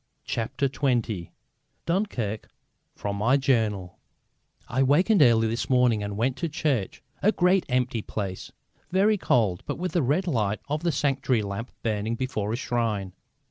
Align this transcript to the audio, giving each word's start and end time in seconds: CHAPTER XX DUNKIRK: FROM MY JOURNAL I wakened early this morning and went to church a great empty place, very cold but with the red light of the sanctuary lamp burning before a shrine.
CHAPTER 0.25 0.67
XX 0.67 1.29
DUNKIRK: 1.85 2.49
FROM 2.95 3.17
MY 3.17 3.37
JOURNAL 3.37 3.99
I 4.67 4.81
wakened 4.81 5.21
early 5.21 5.47
this 5.47 5.69
morning 5.69 6.01
and 6.01 6.17
went 6.17 6.37
to 6.37 6.49
church 6.49 7.03
a 7.21 7.31
great 7.31 7.67
empty 7.69 8.01
place, 8.01 8.51
very 8.89 9.19
cold 9.19 9.61
but 9.67 9.77
with 9.77 9.91
the 9.91 10.01
red 10.01 10.25
light 10.25 10.59
of 10.67 10.81
the 10.81 10.91
sanctuary 10.91 11.43
lamp 11.43 11.69
burning 11.83 12.15
before 12.15 12.51
a 12.51 12.55
shrine. 12.55 13.13